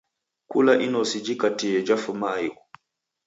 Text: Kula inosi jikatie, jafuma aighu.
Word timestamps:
Kula 0.51 0.73
inosi 0.85 1.17
jikatie, 1.25 1.77
jafuma 1.87 2.27
aighu. 2.35 2.57